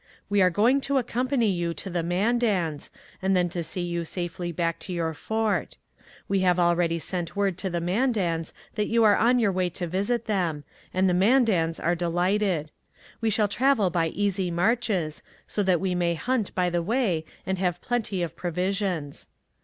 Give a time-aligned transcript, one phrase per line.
[0.31, 2.89] We are going to accompany you to the Mandans,
[3.21, 5.77] and then to see you safely back to your fort.
[6.27, 9.85] We have already sent word to the Mandans that you are on your way to
[9.85, 12.71] visit them, and the Mandans are delighted.
[13.21, 17.59] We shall travel by easy marches, so that we may hunt by the way and
[17.59, 19.27] have plenty of provisions.'